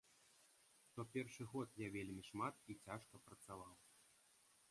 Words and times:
То 0.95 1.01
першы 1.15 1.43
год 1.51 1.69
я 1.85 1.89
вельмі 1.97 2.21
шмат 2.29 2.55
і 2.75 2.79
цяжка 2.87 3.23
працаваў. 3.27 3.77